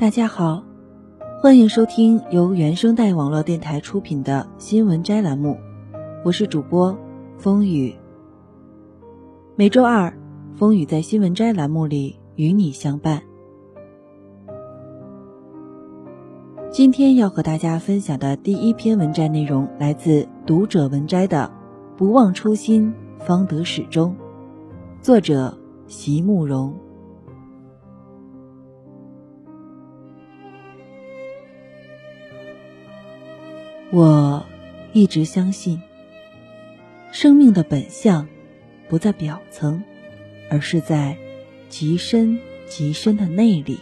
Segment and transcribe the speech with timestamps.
[0.00, 0.64] 大家好，
[1.42, 5.58] 欢迎收听由原声带网络电台出品的新闻摘栏目，
[6.24, 6.96] 我是主播
[7.36, 7.94] 风雨。
[9.56, 10.10] 每周二，
[10.54, 13.22] 风雨在新闻摘栏目里与你相伴。
[16.70, 21.52] 今天要和大家分享的第一篇文摘内容来自读者文摘的
[21.98, 24.16] 《不忘初心，方得始终》，
[25.04, 25.54] 作者
[25.86, 26.74] 席慕容。
[33.92, 34.46] 我
[34.92, 35.82] 一直相信，
[37.10, 38.28] 生命的本相
[38.88, 39.82] 不在表层，
[40.48, 41.16] 而是在
[41.68, 43.80] 极深极深的内里。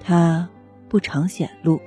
[0.00, 0.48] 它
[0.88, 1.80] 不常显露，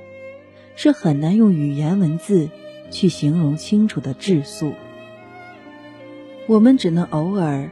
[0.76, 2.50] 是很难用语言文字
[2.92, 4.74] 去形容清楚的质素。
[6.46, 7.70] 我们只能偶尔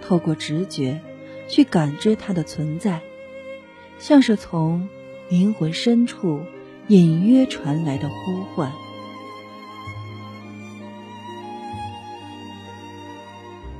[0.00, 1.02] 透过直觉
[1.48, 3.02] 去感知它的存在，
[3.98, 4.88] 像是从
[5.28, 6.40] 灵魂深处。
[6.92, 8.70] 隐约传来的呼唤，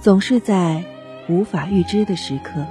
[0.01, 0.83] 总是在
[1.29, 2.65] 无法预知的时刻，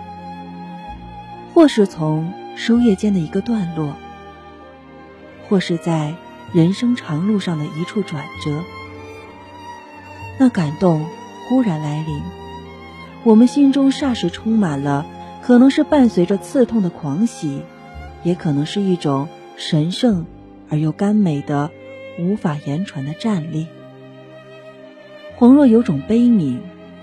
[1.53, 3.94] 或是从书页间的一个段落，
[5.48, 6.16] 或是在
[6.52, 8.64] 人生长路上的一处转折，
[10.39, 11.05] 那感动
[11.48, 12.20] 忽然来临，
[13.23, 15.05] 我们心中霎时充满了，
[15.44, 17.61] 可能是伴随着刺痛的狂喜，
[18.23, 19.28] 也可能是一种。
[19.64, 20.26] 神圣
[20.70, 21.70] 而又甘美的、
[22.17, 23.67] 无法言传的站立，
[25.38, 26.58] 恍若有种悲悯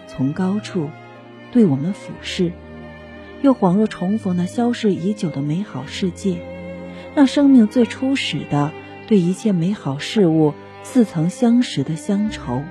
[0.08, 0.90] 从高处
[1.52, 2.50] 对我们俯视，
[3.42, 6.38] 又恍若重逢那消逝已久的美好世界，
[7.14, 8.72] 那生命最初始的
[9.06, 12.64] 对一切美好事物似曾相识的乡愁，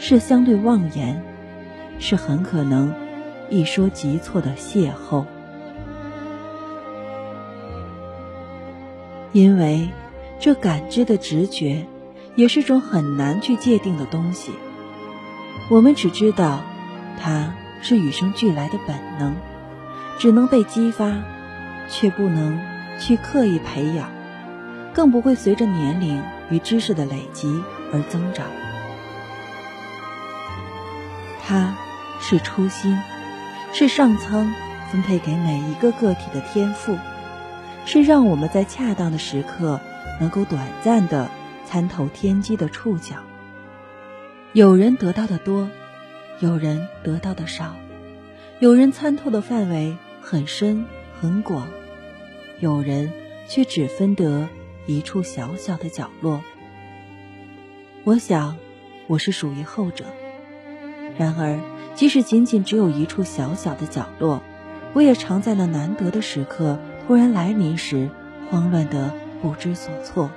[0.00, 1.22] 是相对妄言，
[2.00, 2.92] 是很可能
[3.48, 5.24] 一说即错的邂逅。
[9.32, 9.88] 因为，
[10.38, 11.86] 这感知的直觉，
[12.34, 14.52] 也是种很难去界定的东西。
[15.68, 16.62] 我们只知道，
[17.20, 19.36] 它是与生俱来的本能，
[20.18, 21.12] 只能被激发，
[21.88, 22.60] 却不能
[22.98, 24.10] 去刻意培养，
[24.92, 27.62] 更不会随着年龄与知识的累积
[27.92, 28.46] 而增长。
[31.46, 31.76] 它
[32.20, 32.98] 是初心，
[33.72, 34.52] 是上苍
[34.90, 36.96] 分配给每一个个体的天赋。
[37.92, 39.80] 是让我们在恰当的时刻
[40.20, 41.28] 能够短暂的
[41.66, 43.16] 参透天机的触角。
[44.52, 45.68] 有人得到的多，
[46.38, 47.74] 有人得到的少，
[48.60, 50.86] 有人参透的范围很深
[51.20, 51.66] 很广，
[52.60, 53.12] 有人
[53.48, 54.48] 却只分得
[54.86, 56.40] 一处小小的角落。
[58.04, 58.56] 我想，
[59.08, 60.04] 我是属于后者。
[61.18, 61.58] 然而，
[61.96, 64.44] 即使仅仅只有一处小小的角落，
[64.92, 66.78] 我也常在那难得的时刻。
[67.10, 68.08] 突然来临时，
[68.48, 69.12] 慌乱的
[69.42, 70.30] 不知所措，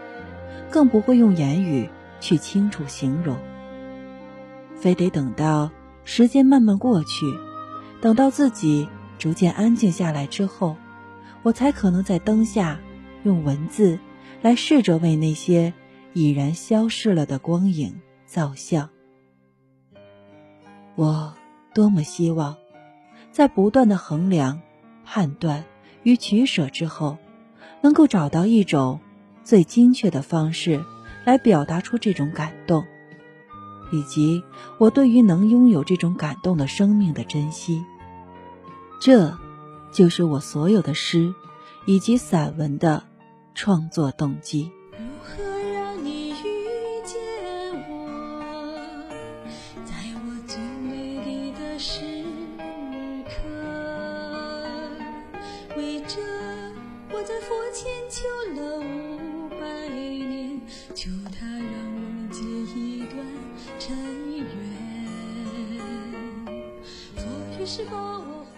[0.72, 1.88] 更不会用言语
[2.20, 3.38] 去清楚形容。
[4.76, 5.70] 非得等到
[6.04, 7.28] 时间慢慢过去，
[8.02, 8.90] 等到自己
[9.20, 10.76] 逐渐安静下来之后，
[11.44, 12.80] 我才可能在灯下
[13.22, 14.00] 用文字
[14.42, 15.72] 来试着为那些
[16.14, 18.90] 已然消逝了的光影造像。
[20.96, 21.36] 我
[21.72, 22.58] 多么希望，
[23.32, 24.60] 在不断的衡量、
[25.06, 25.64] 判断。
[26.04, 27.18] 与取舍之后，
[27.82, 29.00] 能够找到一种
[29.44, 30.84] 最精确的方式
[31.26, 32.86] 来表达出这种感动，
[33.92, 34.44] 以及
[34.78, 37.84] 我对于能拥有这种感动的生命的珍惜。
[39.02, 39.38] 这，
[39.92, 41.34] 就是我所有的诗
[41.86, 43.04] 以及散文的
[43.56, 44.72] 创作动机。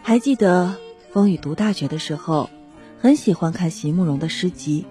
[0.02, 0.76] 还记得
[1.12, 2.50] 风雨读大学的时候，
[3.00, 4.86] 很喜欢看席慕容的诗集，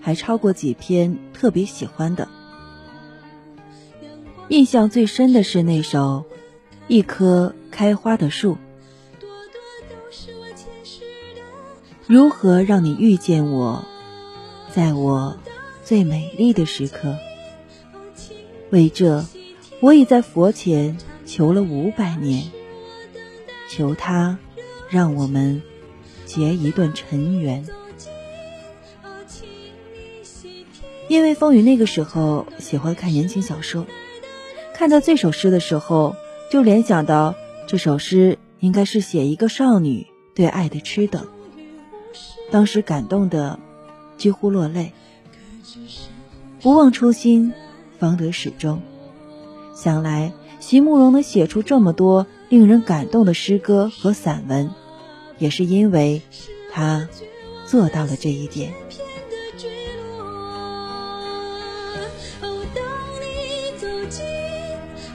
[0.00, 2.28] 还抄过几篇特别喜欢的。
[4.48, 6.24] 印象最深的是那首
[6.88, 8.54] 《一棵开花的树》。
[12.06, 13.84] 如何让你遇见我，
[14.72, 15.38] 在我
[15.84, 17.16] 最美丽的时刻？
[18.70, 19.24] 为这，
[19.80, 22.50] 我已在佛前求了五百年。
[23.70, 24.36] 求他，
[24.88, 25.62] 让我们
[26.26, 27.64] 结一段尘缘。
[31.08, 33.86] 因为风雨那个时候喜欢看言情小说，
[34.74, 36.16] 看到这首诗的时候，
[36.50, 37.36] 就联想到
[37.68, 41.28] 这首诗应该是写一个少女对爱的痴等。
[42.50, 43.60] 当时感动的
[44.16, 44.92] 几乎落泪。
[46.60, 47.52] 不忘初心，
[48.00, 48.82] 方得始终。
[49.74, 54.68] 想来席慕容能写出这么多令人感动的诗歌和散文，
[55.38, 56.20] 也是因为
[56.72, 57.08] 他
[57.64, 58.72] 做到了这一点。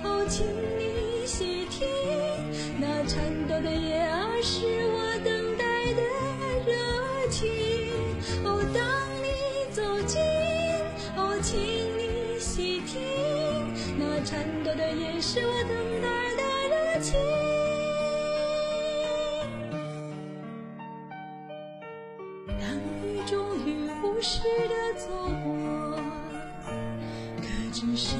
[0.01, 0.45] 哦，请
[0.79, 1.85] 你细听。
[2.79, 4.74] 那颤抖的叶儿是。
[24.67, 25.05] 的错
[25.43, 25.53] 过，
[27.37, 28.19] 可知身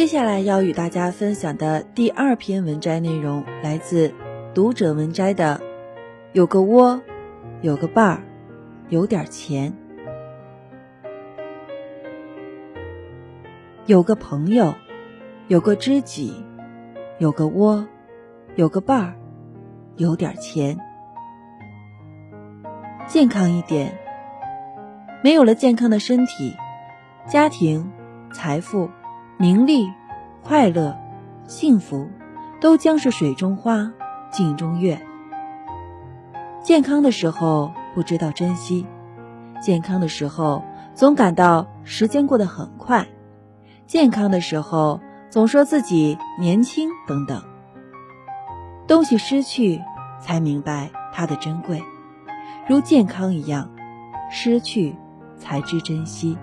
[0.00, 4.14] 接下来要与大家分享的第二篇文摘内容，来自
[4.54, 5.60] 读者文摘的
[6.32, 6.98] “有个窝，
[7.60, 8.22] 有个伴儿，
[8.88, 9.70] 有点钱”。
[13.84, 14.74] 有个朋友，
[15.48, 16.32] 有个知己，
[17.18, 17.86] 有个窝，
[18.54, 19.14] 有个伴儿，
[19.96, 20.78] 有点钱，
[23.06, 23.94] 健康一点。
[25.22, 26.56] 没有了健康的身体，
[27.26, 27.92] 家庭、
[28.32, 28.88] 财富、
[29.40, 29.90] 名利、
[30.42, 30.98] 快乐、
[31.46, 32.10] 幸福，
[32.60, 33.90] 都将是水中花，
[34.30, 35.00] 镜中月。
[36.62, 38.86] 健康的时候不知道珍惜，
[39.62, 40.62] 健康的时候
[40.94, 43.06] 总感到时间过得很快。
[43.86, 45.00] 健康的时候，
[45.30, 47.42] 总说自己年轻等等。
[48.86, 49.80] 东西失去，
[50.20, 51.82] 才明白它的珍贵，
[52.68, 53.70] 如健康一样，
[54.30, 54.94] 失去
[55.38, 56.36] 才知珍惜。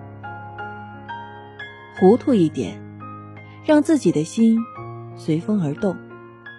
[2.00, 2.80] 糊涂一点，
[3.68, 4.58] 让自己的心
[5.16, 5.98] 随风而动，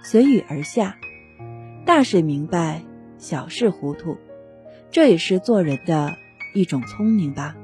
[0.05, 0.97] 随雨而下。
[1.85, 2.85] 大事明白，
[3.17, 4.19] 小事糊涂，
[4.91, 6.15] 这也是做人的
[6.55, 7.57] 一种聪明吧。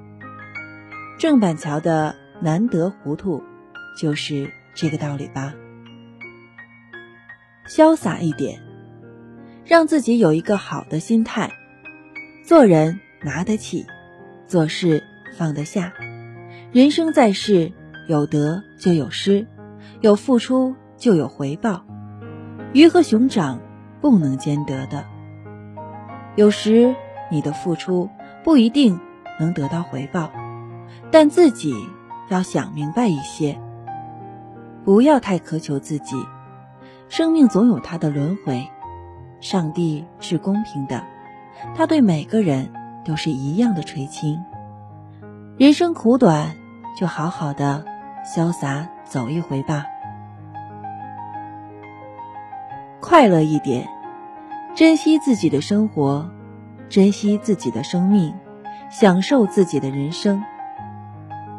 [1.19, 2.17] 郑板桥的。
[2.43, 3.43] 难得糊涂，
[3.97, 5.55] 就是这个道理吧。
[7.67, 8.61] 潇洒一点，
[9.65, 11.53] 让自己有一个好的心态，
[12.45, 13.87] 做人拿得起，
[14.47, 15.05] 做事
[15.39, 15.95] 放得下。
[16.73, 17.73] 人生在世，
[18.07, 19.47] 有得就有失，
[20.01, 21.85] 有付出就有回报。
[22.73, 23.61] 鱼和熊掌
[24.01, 25.05] 不能兼得的。
[26.37, 26.95] 有时
[27.31, 28.09] 你的付出
[28.43, 28.99] 不一定
[29.39, 30.31] 能得到回报，
[31.11, 31.75] 但自己。
[32.31, 33.61] 要想明白一些，
[34.83, 36.17] 不要太苛求自己。
[37.11, 38.67] 生命总有它的轮回，
[39.41, 41.05] 上帝是公平的，
[41.77, 42.73] 他对每个人
[43.05, 44.43] 都是一样的垂青。
[45.59, 46.57] 人生苦短，
[46.99, 47.85] 就好好的
[48.25, 49.85] 潇洒走一回吧。
[53.01, 53.87] 快乐一点，
[54.75, 56.29] 珍惜自己的生活，
[56.89, 58.35] 珍惜自己的生命，
[58.91, 60.43] 享受自己的人生。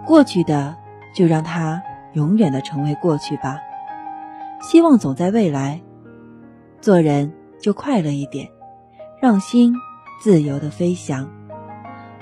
[0.06, 0.76] 过去的
[1.14, 1.82] 就让它
[2.14, 3.60] 永远的成为过去吧，
[4.60, 5.80] 希望总在未来。
[6.82, 8.50] 做人就快乐一点，
[9.22, 9.74] 让心
[10.22, 11.30] 自由的飞翔，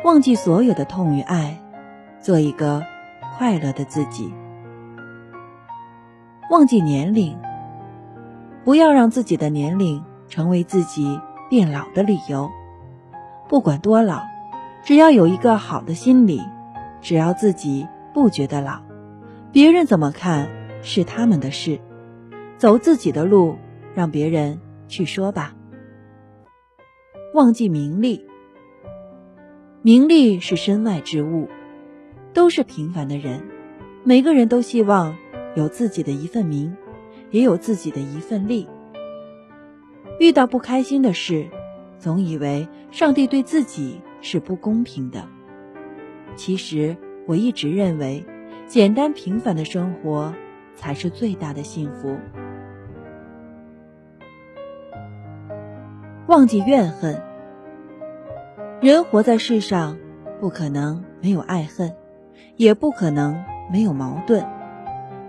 [0.04, 1.58] 忘记所有的痛与爱，
[2.22, 2.84] 做一个
[3.38, 4.34] 快乐的自己。
[6.50, 7.38] 忘记年龄，
[8.64, 11.20] 不要让自己的年龄成为自己
[11.50, 12.50] 变老的理由。
[13.50, 14.22] 不管多老，
[14.84, 16.42] 只要有一个好的心理。
[17.02, 18.80] 只要自己不觉得老，
[19.52, 20.48] 别人怎么看
[20.82, 21.82] 是他们的事，
[22.58, 23.58] 走自己的路，
[23.94, 25.54] 让别人去说吧。
[27.34, 28.26] 忘记名利，
[29.82, 31.50] 名利是身外之物，
[32.34, 33.44] 都是平凡的人，
[34.06, 35.18] 每个人都希望
[35.56, 36.76] 有自己的一份名，
[37.32, 38.68] 也有自己的一份利。
[40.20, 41.48] 遇到不开心的事，
[41.98, 45.24] 总以为上帝对自己是不公平的。
[46.36, 46.96] 其实
[47.28, 48.26] 我一直认为，
[48.68, 50.34] 简单平凡的生活
[50.76, 52.18] 才是最大的幸福。
[56.28, 57.22] 忘记怨恨，
[58.82, 59.98] 人活在世上，
[60.40, 61.94] 不可能没有爱恨，
[62.56, 64.44] 也不可能没有矛盾。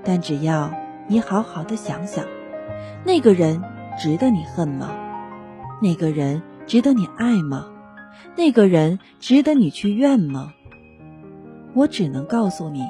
[0.05, 0.71] 但只要
[1.07, 2.25] 你好好的想想，
[3.05, 3.63] 那个人
[3.99, 4.91] 值得你恨吗？
[5.83, 7.67] 那个人值得你爱吗？
[8.37, 10.53] 那个人值得你去怨吗？
[11.75, 12.85] 我只能告诉你，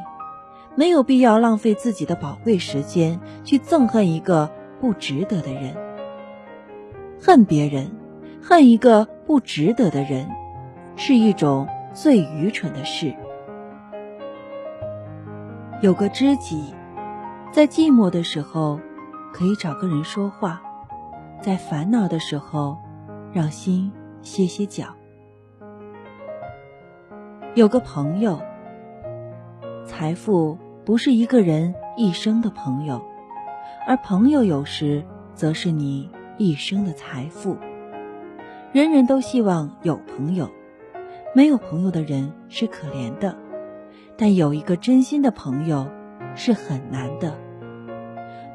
[0.75, 5.75] 没有必要浪费自己的宝贵时间去憎恨一个不值得的人。
[7.21, 7.91] 恨别人，
[8.43, 10.29] 恨一个不值得的人，
[10.97, 13.15] 是一种最愚蠢的事。
[15.81, 16.75] 有个知己，
[17.55, 18.81] 在寂寞的时候，
[19.33, 20.59] 可以找个人说话；
[21.41, 22.77] 在烦恼的时候，
[23.33, 23.93] 让心
[24.23, 24.87] 歇歇脚。
[27.55, 28.43] 有个朋友，
[29.87, 33.01] 财富不是一个人一生的朋友，
[33.87, 37.57] 而朋友有时则是你一生的财富。
[38.73, 40.51] 人人都希望有朋友，
[41.33, 43.37] 没有朋友的人是可怜的。
[44.19, 45.89] 但有一个真心的朋友
[46.35, 47.44] 是很难的。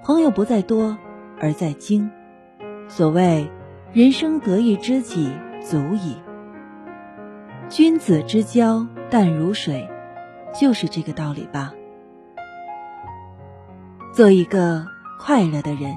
[0.09, 0.97] 朋友不在多，
[1.39, 2.09] 而在精。
[2.87, 3.47] 所谓
[3.93, 6.17] “人生得一知己足矣”，
[7.69, 9.87] 君子之交淡如水，
[10.51, 11.71] 就是这个道理吧。
[14.11, 14.83] 做一个
[15.19, 15.95] 快乐的人，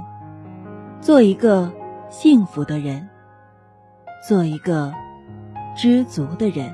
[1.01, 1.73] 做一个
[2.11, 3.09] 幸福的人，
[4.29, 4.93] 做一个
[5.75, 6.71] 知足的人。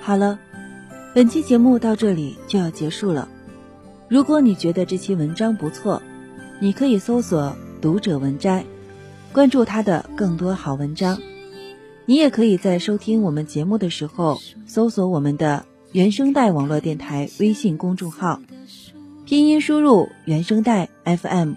[0.00, 0.38] 好了，
[1.14, 3.28] 本期节目到这里就要结束了。
[4.08, 6.02] 如果你觉得这期文章不错，
[6.58, 8.64] 你可以搜索“读者文摘”，
[9.32, 11.20] 关注他的更多好文章。
[12.06, 18.40] 你也可以在收听我们节目的时候，搜索我们的原声带网络电台微信公众号，
[19.26, 21.52] 拼音输入“原声带 FM”，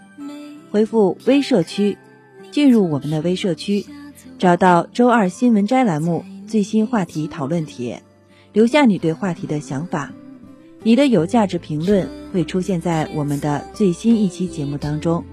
[0.69, 1.97] 回复“微社区”，
[2.51, 3.85] 进入我们的微社区，
[4.37, 8.03] 找到周二新闻摘栏目最新话题讨论帖。
[8.53, 10.13] 留下你对话题的想法，
[10.83, 15.23] 你的有价值评论会出现在我们的最新一期节目当中。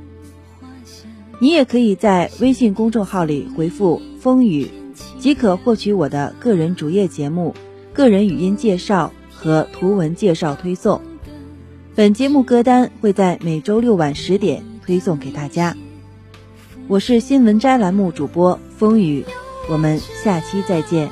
[1.39, 4.69] 你也可以在微信公众号里回复“风雨”，
[5.19, 7.55] 即可获取我的个人主页节目、
[7.93, 11.01] 个人语音介绍和图文介绍推送。
[11.95, 15.77] 本节目歌单会在每周六晚十点推送给大家。
[16.89, 19.25] 我是新闻摘栏目主播风雨，
[19.71, 21.11] 我们下期再见。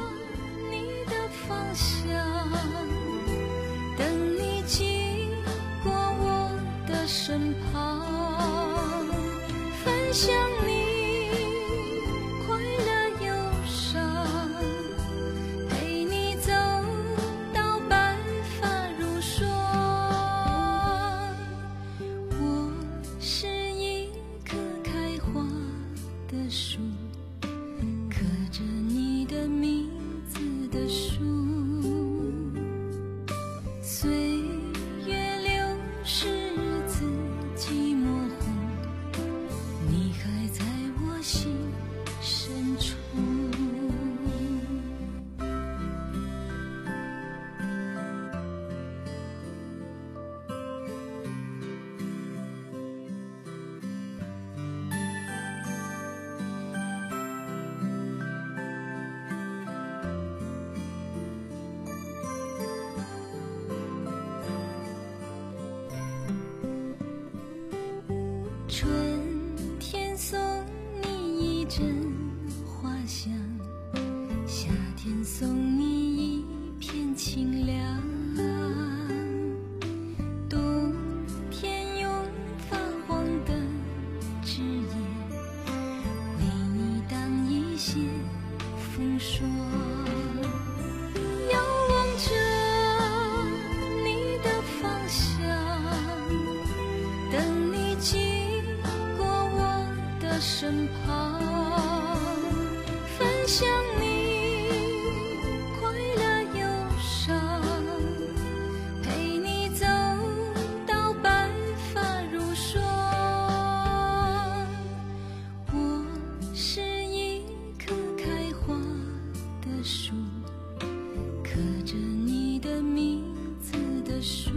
[121.58, 123.72] 刻着你的名字
[124.04, 124.52] 的书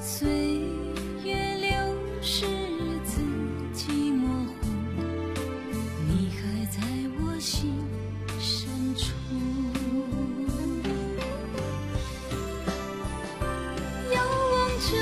[0.00, 0.28] 岁
[1.24, 1.70] 月流
[2.20, 2.44] 逝
[3.04, 3.20] 字
[3.72, 4.66] 迹模糊
[6.08, 6.80] 你还在
[7.20, 7.72] 我心。
[8.40, 9.12] 深处
[14.12, 14.20] 遥
[14.50, 14.96] 望着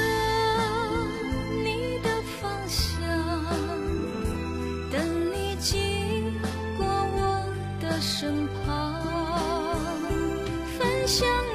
[1.65, 3.01] 你的方向
[4.93, 6.31] 等你经
[6.77, 7.47] 过我
[7.81, 8.90] 的身旁。
[11.11, 11.50] 想。